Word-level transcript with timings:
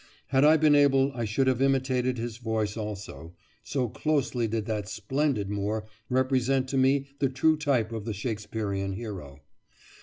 Had 0.29 0.43
I 0.43 0.57
been 0.57 0.73
able 0.73 1.11
I 1.13 1.25
should 1.25 1.45
have 1.45 1.61
imitated 1.61 2.17
his 2.17 2.37
voice 2.37 2.75
also, 2.75 3.35
so 3.63 3.87
closely 3.87 4.47
did 4.47 4.65
that 4.65 4.89
splendid 4.89 5.47
Moor 5.51 5.85
represent 6.09 6.67
to 6.69 6.77
me 6.79 7.09
the 7.19 7.29
true 7.29 7.55
type 7.55 7.91
of 7.91 8.05
the 8.05 8.13
Shakespearian 8.15 8.93
hero. 8.93 9.41